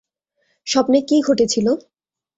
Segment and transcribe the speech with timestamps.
[0.67, 1.67] স্বপ্নে কী ঘটেছিল?